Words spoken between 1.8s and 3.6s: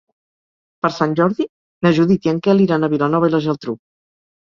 na Judit i en Quel iran a Vilanova i la